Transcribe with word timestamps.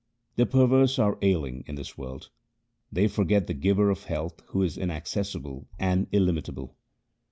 1 0.33 0.33
The 0.37 0.45
perverse 0.47 0.97
are 0.97 1.19
ailing 1.21 1.63
in 1.67 1.75
this 1.75 1.95
world. 1.95 2.31
They 2.91 3.07
forget 3.07 3.45
the 3.45 3.53
Giver 3.53 3.91
of 3.91 4.05
health 4.05 4.41
who 4.47 4.63
is 4.63 4.75
inaccessible 4.75 5.67
and 5.77 6.07
illimitable. 6.11 6.75